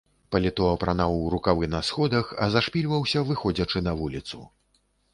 Паліто 0.35 0.69
апранаў 0.77 1.17
у 1.17 1.27
рукавы 1.33 1.69
на 1.75 1.83
сходах, 1.91 2.33
а 2.43 2.49
зашпільваўся 2.57 3.27
выходзячы 3.31 3.87
на 3.91 3.99
вуліцу. 4.05 4.47